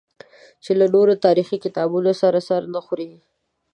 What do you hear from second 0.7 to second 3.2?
له نورو تاریخي کتابونو سره سر نه خوري.